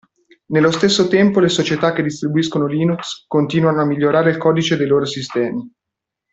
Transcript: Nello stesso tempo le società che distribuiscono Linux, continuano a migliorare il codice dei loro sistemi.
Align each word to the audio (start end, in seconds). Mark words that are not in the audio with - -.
Nello 0.47 0.71
stesso 0.71 1.07
tempo 1.07 1.39
le 1.39 1.47
società 1.47 1.93
che 1.93 2.01
distribuiscono 2.01 2.65
Linux, 2.65 3.25
continuano 3.27 3.81
a 3.81 3.85
migliorare 3.85 4.31
il 4.31 4.37
codice 4.37 4.75
dei 4.75 4.87
loro 4.87 5.05
sistemi. 5.05 5.63